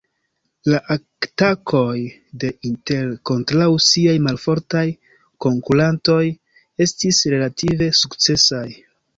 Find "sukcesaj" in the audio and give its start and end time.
8.03-8.67